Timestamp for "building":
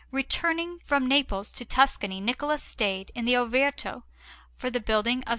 4.79-5.19